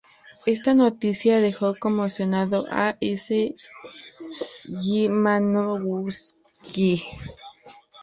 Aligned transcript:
Esta 0.47 0.73
noticia 0.73 1.41
dejó 1.41 1.75
conmocionado 1.77 2.65
a 2.71 2.97
Szymanowski. 4.31 7.03